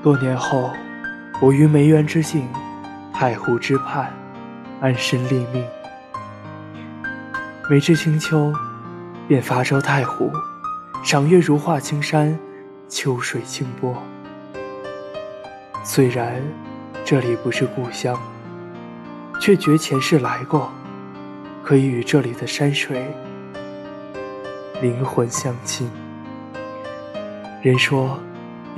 [0.00, 0.70] 多年后，
[1.40, 2.48] 我于梅园之境，
[3.12, 4.12] 太湖之畔，
[4.80, 5.66] 安身立命。
[7.68, 8.52] 每至清秋，
[9.26, 10.30] 便伐舟太湖，
[11.02, 12.38] 赏月如画青山，
[12.88, 13.92] 秋水清波。
[15.82, 16.40] 虽然
[17.04, 18.16] 这里不是故乡，
[19.40, 20.70] 却觉前世来过，
[21.64, 23.04] 可以与这里的山水
[24.80, 25.90] 灵魂相亲。
[27.62, 28.16] 人说。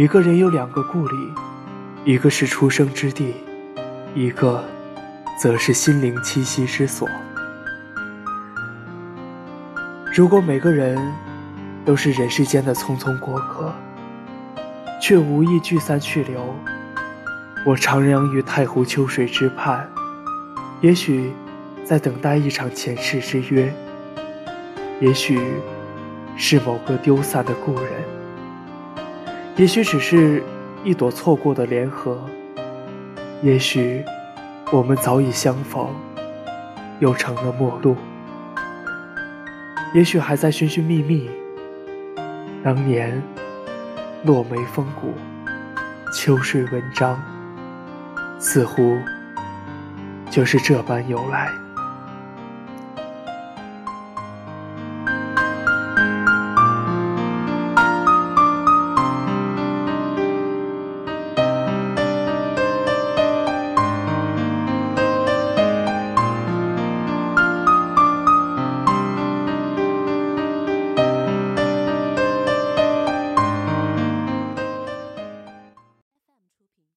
[0.00, 1.34] 一个人有两个故里，
[2.06, 3.34] 一个是出生之地，
[4.14, 4.64] 一个
[5.38, 7.06] 则是心灵栖息之所。
[10.14, 10.98] 如果每个人
[11.84, 13.74] 都是人世间的匆匆过客，
[15.02, 16.56] 却无意聚散去留，
[17.66, 19.86] 我徜徉于太湖秋水之畔，
[20.80, 21.30] 也许
[21.84, 23.70] 在等待一场前世之约，
[24.98, 25.38] 也许
[26.38, 28.19] 是某个丢散的故人。
[29.60, 30.42] 也许只是
[30.84, 32.18] 一朵错过的莲荷，
[33.42, 34.02] 也许
[34.72, 35.86] 我们早已相逢，
[36.98, 37.94] 又成了陌路。
[39.92, 41.28] 也许还在寻寻觅觅，
[42.64, 43.22] 当年
[44.24, 45.12] 落梅风骨，
[46.14, 47.22] 秋水文章，
[48.38, 48.96] 似乎
[50.30, 51.50] 就是这般由来。